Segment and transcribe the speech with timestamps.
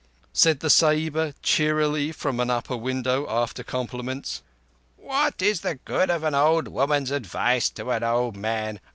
[0.33, 4.41] Said the Sahiba cheerily from an upper window, after compliments:
[4.97, 8.79] "What is the good of an old woman's advice to an old man?